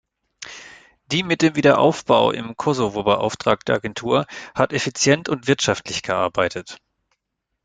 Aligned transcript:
Die 1.11 1.21
mit 1.21 1.43
dem 1.43 1.55
Wiederaufbau 1.55 2.31
im 2.31 2.57
Kosovo 2.57 3.03
beauftragte 3.03 3.75
Agentur 3.75 4.25
hat 4.55 4.73
effizient 4.73 5.29
und 5.29 5.45
wirtschaftlich 5.45 6.01
gearbeitet. 6.01 6.81